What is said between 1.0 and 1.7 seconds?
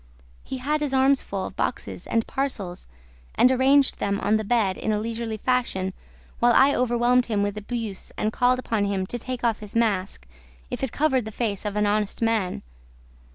full of